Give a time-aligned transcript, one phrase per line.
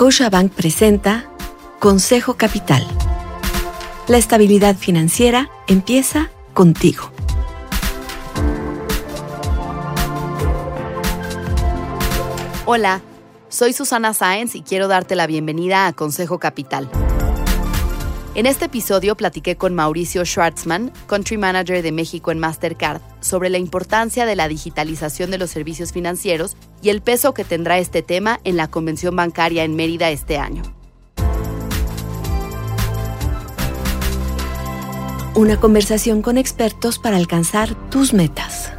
[0.00, 1.30] Scotiabank presenta
[1.78, 2.86] Consejo Capital.
[4.08, 7.10] La estabilidad financiera empieza contigo.
[12.64, 13.02] Hola,
[13.50, 16.88] soy Susana Sáenz y quiero darte la bienvenida a Consejo Capital.
[18.36, 23.58] En este episodio platiqué con Mauricio Schwartzman, Country Manager de México en Mastercard, sobre la
[23.58, 28.38] importancia de la digitalización de los servicios financieros y el peso que tendrá este tema
[28.44, 30.62] en la convención bancaria en Mérida este año.
[35.34, 38.72] Una conversación con expertos para alcanzar tus metas.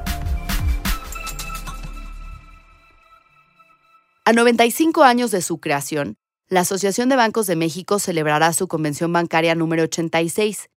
[4.23, 6.16] A 95 años de su creación,
[6.52, 10.70] la Asociación de Bancos de México celebrará su convención bancaria número 86,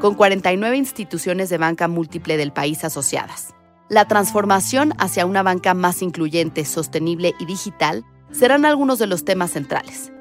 [0.00, 3.52] con 49 instituciones de banca múltiple del país asociadas.
[3.88, 9.50] La transformación hacia una banca más incluyente, sostenible y digital serán algunos de los temas
[9.50, 10.12] centrales.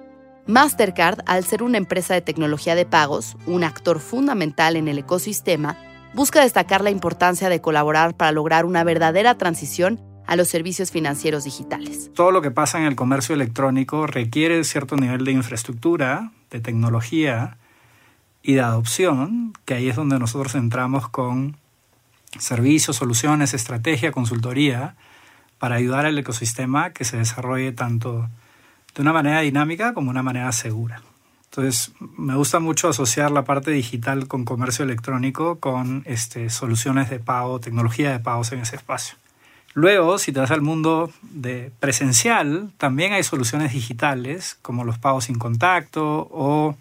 [0.48, 5.78] Mastercard, al ser una empresa de tecnología de pagos, un actor fundamental en el ecosistema,
[6.16, 11.46] busca destacar la importancia de colaborar para lograr una verdadera transición a los servicios financieros
[11.46, 12.12] digitales.
[12.14, 17.58] Todo lo que pasa en el comercio electrónico requiere cierto nivel de infraestructura, de tecnología
[18.44, 21.56] y de adopción, que ahí es donde nosotros entramos con
[22.38, 24.96] servicios, soluciones, estrategia, consultoría,
[25.60, 28.30] para ayudar al ecosistema que se desarrolle tanto
[28.94, 31.02] de una manera dinámica como de una manera segura.
[31.46, 37.20] Entonces, me gusta mucho asociar la parte digital con comercio electrónico, con este, soluciones de
[37.20, 39.18] pago, tecnología de pagos en ese espacio.
[39.78, 45.26] Luego, si te vas al mundo de presencial, también hay soluciones digitales como los pagos
[45.26, 46.76] sin contacto o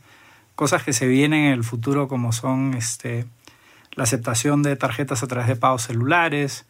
[0.55, 3.27] cosas que se vienen en el futuro como son este,
[3.97, 6.65] la aceptación de tarjetas a través de pagos celulares.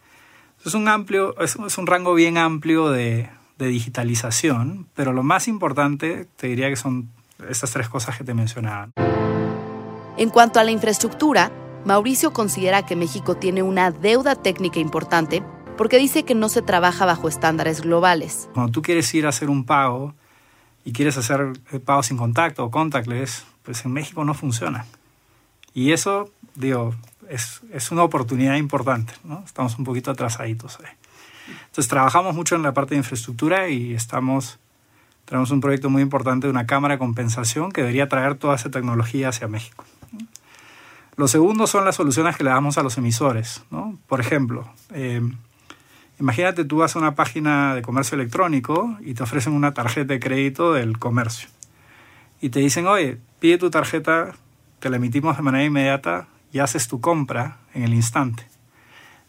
[0.65, 6.27] Es un, amplio, es, un rango bien amplio de, de digitalización, pero lo más importante
[6.37, 7.09] te diría que son
[7.49, 8.91] estas tres cosas que te mencionaban.
[10.17, 11.53] En cuanto a la infraestructura,
[11.85, 15.45] Mauricio considera que México tiene una deuda técnica importante
[15.77, 18.49] porque dice que no se trabaja bajo estándares globales.
[18.55, 20.15] Cuando tú quieres ir a hacer un pago
[20.85, 21.53] y quieres hacer
[21.85, 24.87] pago sin contacto o contactless, pues en México no funciona.
[25.75, 26.95] Y eso, digo,
[27.29, 29.43] es, es una oportunidad importante, ¿no?
[29.45, 30.93] Estamos un poquito atrasaditos ahí.
[31.67, 34.59] Entonces trabajamos mucho en la parte de infraestructura y estamos,
[35.25, 38.71] tenemos un proyecto muy importante de una cámara de compensación que debería traer toda esa
[38.71, 39.85] tecnología hacia México.
[41.17, 43.63] Lo segundo son las soluciones que le damos a los emisores.
[43.71, 43.99] ¿no?
[44.07, 45.23] Por ejemplo, eh,
[46.19, 50.21] Imagínate, tú vas a una página de comercio electrónico y te ofrecen una tarjeta de
[50.21, 51.49] crédito del comercio.
[52.41, 54.33] Y te dicen, oye, pide tu tarjeta,
[54.79, 58.47] te la emitimos de manera inmediata y haces tu compra en el instante.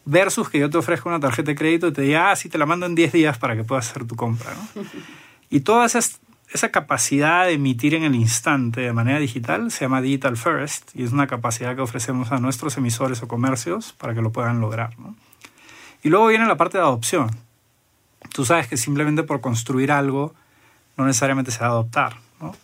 [0.06, 2.58] Versus que yo te ofrezco una tarjeta de crédito y te diga, ah, sí, te
[2.58, 4.54] la mando en 10 días para que puedas hacer tu compra.
[5.50, 6.00] Y toda esa,
[6.52, 11.04] esa capacidad de emitir en el instante de manera digital se llama Digital First y
[11.04, 15.00] es una capacidad que ofrecemos a nuestros emisores o comercios para que lo puedan lograr.
[15.00, 15.16] ¿no?
[16.03, 17.30] Y luego viene la parte de adopción.
[18.34, 20.34] Tú sabes que simplemente por construir algo
[20.96, 22.18] no necesariamente se va a adoptar.
[22.41, 22.56] ¿no?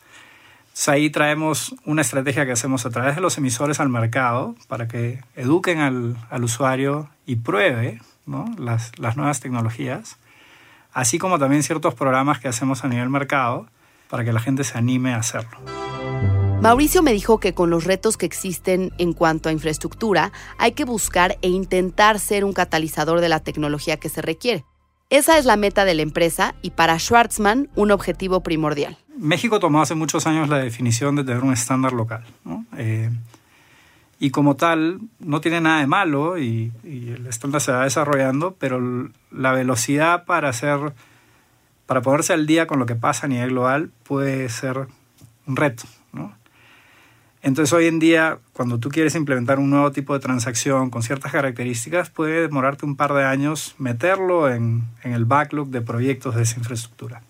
[0.88, 5.22] ahí traemos una estrategia que hacemos a través de los emisores al mercado para que
[5.36, 8.02] eduquen al, al usuario y pruebe
[8.58, 10.18] las, las nuevas tecnologías,
[10.94, 13.68] así como también ciertos programas que hacemos a nivel mercado
[14.10, 15.83] para que la gente se anime a hacerlo.
[16.64, 20.86] Mauricio me dijo que con los retos que existen en cuanto a infraestructura, hay que
[20.86, 24.64] buscar e intentar ser un catalizador de la tecnología que se requiere.
[25.10, 28.98] Esa es la meta de la empresa y para Schwartzman un objetivo primordial.
[29.18, 32.24] México tomó hace muchos años la definición de tener un estándar local.
[32.78, 33.10] Eh,
[34.20, 38.56] y como tal, no tiene nada de malo y, y, el estándar se va desarrollando,
[38.58, 40.94] pero la velocidad para hacer,
[41.88, 44.88] para ponerse al día con lo que pasa a nivel global puede ser
[45.46, 45.84] un reto.
[46.14, 46.42] ¿no?
[47.44, 51.34] Entonces hoy en día, cuando tú quieres implementar un nuevo tipo de transacción con ciertas
[51.34, 56.58] características, puede demorarte un par de años meterlo en, el backlog de proyectos de esa
[56.58, 57.22] infraestructura.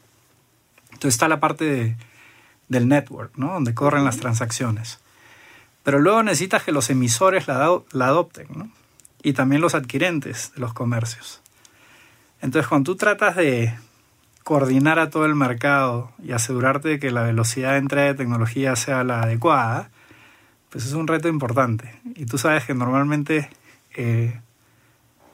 [0.92, 1.98] Entonces está la parte
[2.70, 3.54] del network, ¿no?
[3.54, 5.00] donde corren las transacciones.
[5.82, 8.70] Pero luego necesitas que los emisores la, la adopten, ¿no?
[9.24, 11.42] y también los adquirentes de los comercios.
[12.40, 13.74] Entonces cuando tú tratas de
[14.44, 18.76] coordinar a todo el mercado y asegurarte de que la velocidad de entrega de tecnología
[18.76, 19.90] sea la adecuada,
[20.74, 21.94] pues es un reto importante.
[22.16, 23.48] Y tú sabes que normalmente
[23.96, 24.42] eh,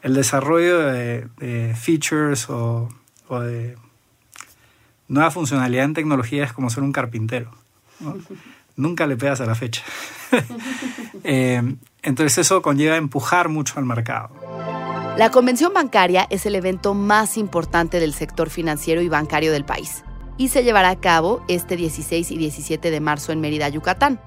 [0.01, 2.89] el desarrollo de, features o,
[3.29, 3.77] de
[5.07, 7.51] nueva funcionalidad en tecnología es como ser un carpintero.
[8.75, 9.81] Nunca le pegas a la fecha.
[11.23, 14.29] Eh, entonces eso conlleva empujar mucho al mercado.
[15.17, 20.03] La convención bancaria es el evento más importante del sector financiero y bancario del país
[20.39, 24.21] y se llevará a cabo este 16 y 17 de marzo en Mérida, Yucatán.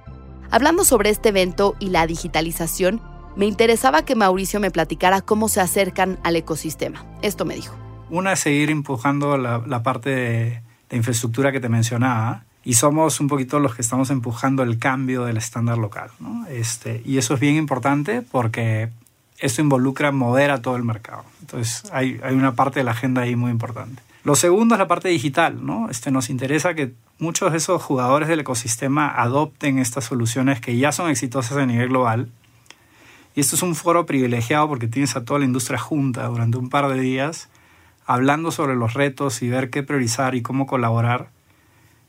[0.52, 3.00] Hablando sobre este evento y la digitalización,
[3.36, 7.06] me interesaba que Mauricio me platicara cómo se acercan al ecosistema.
[7.22, 7.74] Esto me dijo.
[8.10, 10.62] Una es seguir empujando la, parte de,
[10.94, 15.38] infraestructura que te mencionaba y somos un poquito los que estamos empujando el cambio del
[15.38, 16.10] estándar local.
[16.50, 18.90] Este, y eso es bien importante porque
[19.38, 21.24] esto involucra mover a todo el mercado.
[21.40, 24.02] Entonces hay, hay una parte de la agenda ahí muy importante.
[24.24, 25.90] Lo segundo es la parte digital, ¿no?
[25.90, 30.92] Este, nos interesa que muchos de esos jugadores del ecosistema adopten estas soluciones que ya
[30.92, 32.30] son exitosas a nivel global
[33.34, 36.68] y esto es un foro privilegiado porque tienes a toda la industria junta durante un
[36.68, 37.48] par de días
[38.04, 41.30] hablando sobre los retos y ver qué priorizar y cómo colaborar.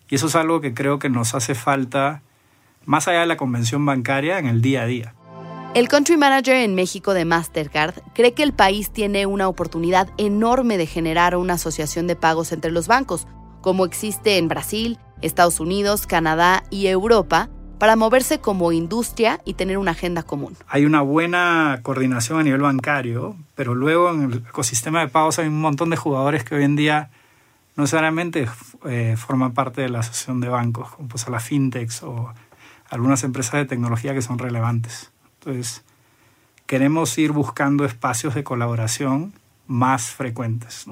[0.10, 2.22] Y eso es algo que creo que nos hace falta
[2.86, 5.14] más allá de la convención bancaria en el día a día.
[5.76, 10.78] El country manager en México de Mastercard cree que el país tiene una oportunidad enorme
[10.78, 13.26] de generar una asociación de pagos entre los bancos,
[13.62, 17.50] como existe en Brasil, Estados Unidos, Canadá y Europa,
[17.80, 20.56] para moverse como industria y tener una agenda común.
[20.68, 25.48] Hay una buena coordinación a nivel bancario, pero luego en el ecosistema de pagos hay
[25.48, 27.10] un montón de jugadores que hoy en día
[27.76, 28.48] no necesariamente
[28.86, 32.32] eh, forman parte de la asociación de bancos, como pues a las fintechs o
[32.92, 35.10] algunas empresas de tecnología que son relevantes.
[35.46, 35.84] Entonces,
[36.66, 39.34] queremos ir buscando espacios de colaboración
[39.68, 40.86] más frecuentes.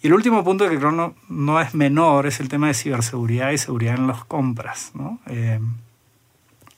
[0.00, 3.50] Y el último punto que creo no, no, es menor es el tema de ciberseguridad
[3.50, 4.92] y seguridad en las compras.
[4.94, 5.18] ¿no?
[5.26, 5.60] Eh,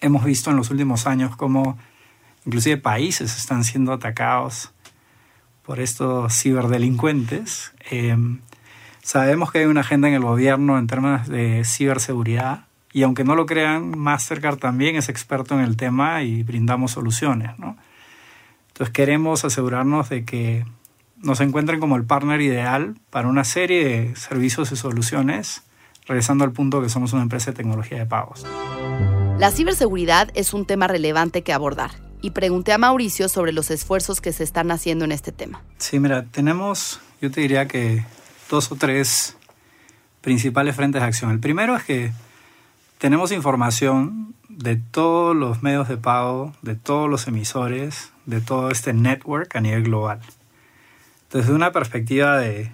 [0.01, 1.79] hemos visto en los últimos años cómo
[2.47, 4.73] inclusive países están siendo atacados
[5.65, 7.73] por estos ciberdelincuentes.
[7.91, 8.17] Eh,
[9.03, 13.35] sabemos que hay una agenda en el gobierno en términos de ciberseguridad y aunque no
[13.35, 17.59] lo crean, Mastercard también es experto en el tema y brindamos soluciones.
[17.59, 17.77] ¿no?
[18.69, 20.65] Entonces queremos asegurarnos de que
[21.17, 25.65] nos encuentren como el partner ideal para una serie de servicios y soluciones,
[26.07, 28.47] regresando al punto que somos una empresa de tecnología de pagos.
[29.41, 31.91] La ciberseguridad es un tema relevante que abordar
[32.23, 35.63] y pregunté a Mauricio sobre los esfuerzos que se están haciendo en este tema.
[35.79, 38.05] Sí, mira, tenemos, yo te diría que
[38.49, 39.37] dos o tres
[40.21, 41.33] principales frentes de acción.
[41.33, 42.13] El primero es que
[43.05, 48.95] tenemos información de todos los medios de pago, de todos los emisores, de todo este
[48.95, 50.21] network a nivel global
[51.35, 52.71] desde una perspectiva de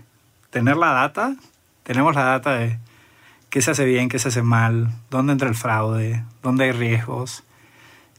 [0.50, 1.34] tener la data,
[1.82, 2.78] tenemos la data de
[3.48, 7.42] qué se hace bien, qué se hace mal, dónde entra el fraude, dónde hay riesgos.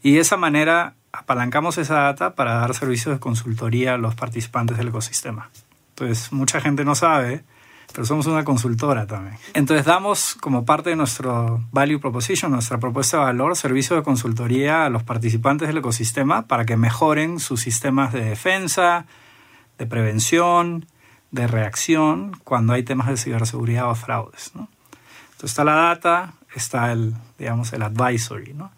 [0.02, 4.76] Y de esa manera apalancamos esa data para dar servicios de consultoría a los participantes
[4.76, 5.48] del ecosistema.
[5.90, 7.44] Entonces, mucha gente no sabe,
[7.92, 9.36] pero somos una consultora también.
[9.54, 14.86] Entonces, damos como parte de nuestro value proposition, nuestra propuesta de valor, servicio de consultoría
[14.86, 19.06] a los participantes del ecosistema para que mejoren sus sistemas de defensa,
[19.78, 20.86] de prevención,
[21.30, 24.52] de reacción cuando hay temas de ciberseguridad o fraudes.
[24.54, 24.68] ¿no?
[25.32, 28.54] Entonces está la data, está el, digamos, el advisory.
[28.54, 28.70] ¿no?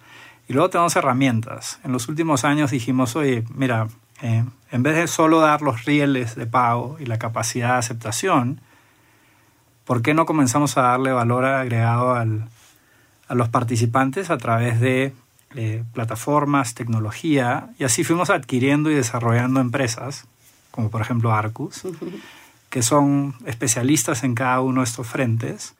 [0.49, 1.78] Y luego tenemos herramientas.
[1.84, 3.88] En los últimos años dijimos, oye, mira,
[4.22, 8.60] eh, en vez de solo dar los rieles de pago y la capacidad de aceptación,
[9.84, 12.48] ¿por qué no comenzamos a darle valor agregado al,
[13.28, 15.12] a los participantes a través de
[15.54, 17.70] eh, plataformas, tecnología?
[17.79, 20.26] Y así fuimos adquiriendo y desarrollando empresas
[20.74, 21.82] como por ejemplo Arcus,
[22.69, 25.74] que son especialistas en cada uno de estos frentes.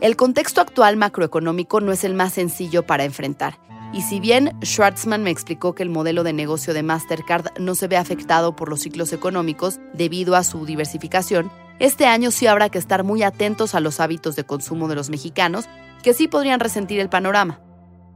[0.00, 3.58] El contexto actual macroeconómico no es el más sencillo para enfrentar.
[3.92, 7.88] Y si bien Schwartzman me explicó que el modelo de negocio de Mastercard no se
[7.88, 12.78] ve afectado por los ciclos económicos debido a su diversificación, este año sí habrá que
[12.78, 15.66] estar muy atentos a los hábitos de consumo de los mexicanos,
[16.02, 17.60] que sí podrían resentir el panorama.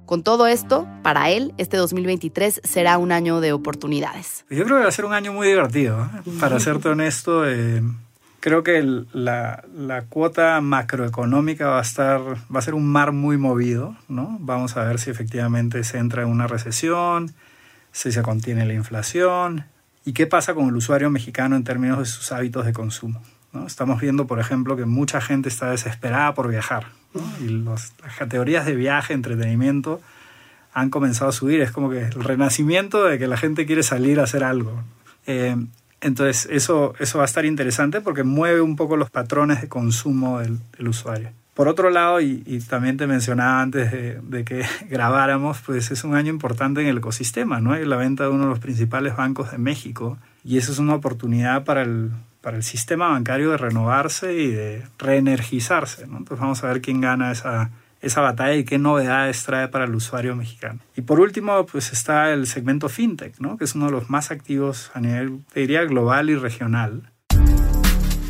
[0.07, 4.45] Con todo esto, para él, este 2023 será un año de oportunidades.
[4.51, 6.03] Yo creo que va a ser un año muy divertido.
[6.03, 6.31] ¿eh?
[6.41, 7.81] Para serte honesto, eh,
[8.41, 13.37] creo que la, la, cuota macroeconómica va a, estar, va a ser un mar muy
[13.37, 13.97] movido.
[14.09, 14.37] ¿no?
[14.41, 17.33] Vamos a ver si efectivamente se entra en una recesión,
[17.93, 19.67] si se contiene la inflación
[20.05, 23.23] y qué pasa con el usuario mexicano en términos de sus hábitos de consumo.
[23.53, 23.67] ¿No?
[23.67, 26.87] Estamos viendo, por ejemplo, que mucha gente está desesperada por viajar.
[27.41, 30.01] Y las categorías de viaje, entretenimiento,
[30.73, 31.61] han comenzado a subir.
[31.61, 34.83] Es como que el renacimiento de que la gente quiere salir a hacer algo.
[35.27, 35.57] Eh,
[36.01, 40.39] entonces, eso, eso va a estar interesante porque mueve un poco los patrones de consumo
[40.39, 41.31] del, usuario.
[41.55, 46.15] Por otro lado, y, también te mencionaba antes de, de, que grabáramos, pues es un
[46.15, 47.73] año importante en el ecosistema, ¿no?
[47.73, 50.95] Hay la venta de uno de los principales bancos de México y eso es una
[50.95, 56.07] oportunidad para el, para el sistema bancario de renovarse y de reenergizarse.
[56.07, 56.19] ¿no?
[56.19, 57.71] Entonces vamos a ver quién gana esa,
[58.01, 60.81] esa batalla y qué novedades trae para el usuario mexicano.
[60.97, 63.57] Y por último, pues está el segmento fintech, ¿no?
[63.57, 67.11] que es uno de los más activos a nivel, diría, global y regional.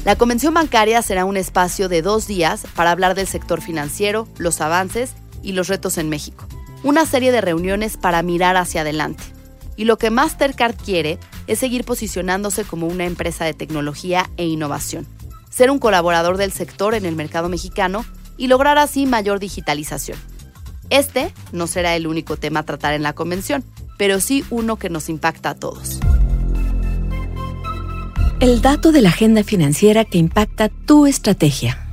[0.04, 4.60] La convención bancaria será un espacio de dos días para hablar del sector financiero, los
[4.60, 6.46] avances y los retos en México.
[6.82, 9.22] Una serie de reuniones para mirar hacia adelante.
[9.76, 11.18] Y lo que Mastercard quiere
[11.50, 15.04] es seguir posicionándose como una empresa de tecnología e innovación,
[15.50, 18.04] ser un colaborador del sector en el mercado mexicano
[18.36, 20.16] y lograr así mayor digitalización.
[20.90, 23.64] Este no será el único tema a tratar en la convención,
[23.98, 25.98] pero sí uno que nos impacta a todos.
[28.38, 31.84] El dato de la agenda financiera que impacta tu estrategia.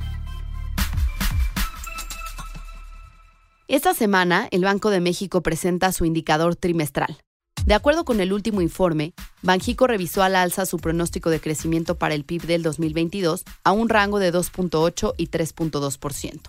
[3.66, 7.18] Esta semana, el Banco de México presenta su indicador trimestral.
[7.66, 12.14] De acuerdo con el último informe, Banjico revisó al alza su pronóstico de crecimiento para
[12.14, 16.40] el PIB del 2022 a un rango de 2.8 y 3.2%.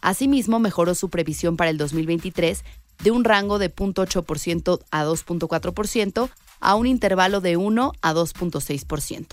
[0.00, 2.64] Asimismo, mejoró su previsión para el 2023
[3.02, 9.26] de un rango de 0.8% a 2.4% a un intervalo de 1 a 2.6%.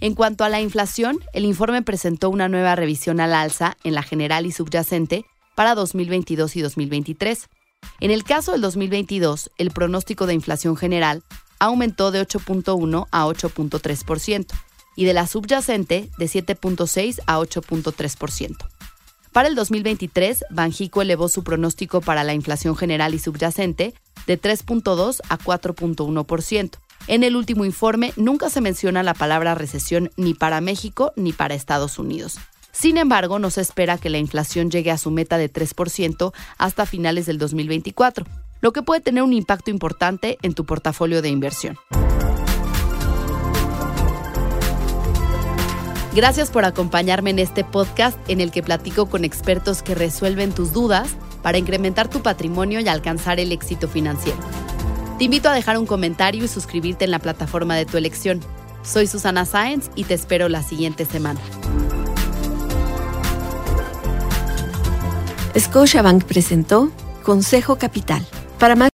[0.00, 4.02] En cuanto a la inflación, el informe presentó una nueva revisión al alza en la
[4.02, 5.24] general y subyacente
[5.54, 7.48] para 2022 y 2023.
[8.00, 11.24] En el caso del 2022, el pronóstico de inflación general
[11.58, 14.46] aumentó de 8.1 a 8.3%
[14.96, 18.56] y de la subyacente de 7.6 a 8.3%.
[19.32, 23.94] Para el 2023, Banjico elevó su pronóstico para la inflación general y subyacente
[24.26, 26.70] de 3.2 a 4.1%.
[27.06, 31.54] En el último informe nunca se menciona la palabra recesión ni para México ni para
[31.54, 32.38] Estados Unidos.
[32.72, 36.86] Sin embargo, no se espera que la inflación llegue a su meta de 3% hasta
[36.86, 38.26] finales del 2024,
[38.60, 41.76] lo que puede tener un impacto importante en tu portafolio de inversión.
[46.14, 50.72] Gracias por acompañarme en este podcast en el que platico con expertos que resuelven tus
[50.72, 54.38] dudas para incrementar tu patrimonio y alcanzar el éxito financiero.
[55.18, 58.40] Te invito a dejar un comentario y suscribirte en la plataforma de tu elección.
[58.82, 61.40] Soy Susana Sáenz y te espero la siguiente semana.
[65.56, 66.90] Scotiabank presentó
[67.22, 68.26] Consejo Capital.
[68.58, 68.86] Para más